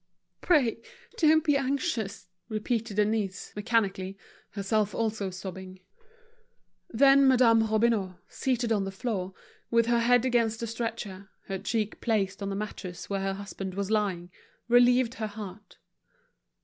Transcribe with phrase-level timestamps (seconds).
[0.41, 0.79] "Pray,
[1.17, 4.17] don't be anxious," repeated Denise, mechanically,
[4.53, 5.79] herself also sobbing.
[6.89, 9.35] Then Madame Robineau, seated on the floor,
[9.69, 13.75] with her head against the stretcher, her cheek placed on the mattress where her husband
[13.75, 14.31] was lying,
[14.67, 15.77] relieved her heart.